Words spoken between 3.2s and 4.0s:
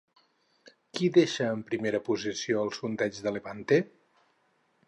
de Levante?